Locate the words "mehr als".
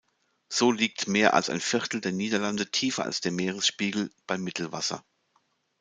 1.07-1.51